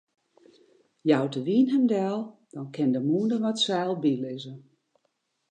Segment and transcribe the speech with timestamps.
[1.09, 2.19] Jout de wyn him del,
[2.53, 4.53] dan kin de mûnder wat seil bylizze.